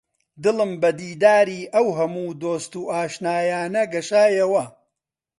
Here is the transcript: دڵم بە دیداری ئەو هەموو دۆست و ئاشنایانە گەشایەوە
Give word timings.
دڵم 0.43 0.71
بە 0.81 0.89
دیداری 0.99 1.61
ئەو 1.75 1.87
هەموو 1.99 2.37
دۆست 2.43 2.71
و 2.79 2.81
ئاشنایانە 2.93 3.83
گەشایەوە 3.93 4.63